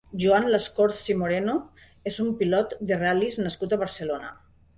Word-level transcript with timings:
Joan 0.21 0.45
Lascorz 0.53 1.01
i 1.13 1.15
Moreno 1.19 1.55
és 2.13 2.17
un 2.25 2.33
pilot 2.41 2.75
de 2.93 2.99
ral·lies 3.03 3.39
nascut 3.45 3.79
a 3.79 3.81
Barcelona. 3.85 4.35